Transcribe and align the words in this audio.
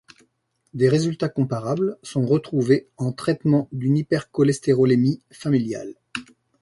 Des 0.73 0.89
résultats 0.89 1.29
comparables 1.29 1.95
sont 2.01 2.25
retrouvées 2.25 2.87
en 2.97 3.11
traitement 3.11 3.67
d'une 3.71 3.97
hypercholestérolémie 3.99 5.21
familiale. 5.29 5.93